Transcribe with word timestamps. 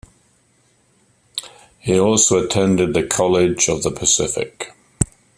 He 1.77 1.99
also 1.99 2.43
attended 2.43 2.95
the 2.95 3.05
College 3.05 3.69
of 3.69 3.83
the 3.83 3.91
Pacific. 3.91 4.73